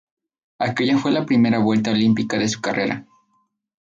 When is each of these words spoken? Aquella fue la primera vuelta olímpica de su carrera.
Aquella 0.57 0.97
fue 0.97 1.11
la 1.11 1.27
primera 1.27 1.59
vuelta 1.59 1.91
olímpica 1.91 2.39
de 2.39 2.47
su 2.47 2.59
carrera. 2.59 3.05